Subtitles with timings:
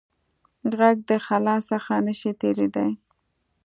[0.77, 2.91] غږ د خلا څخه نه شي تېرېدای.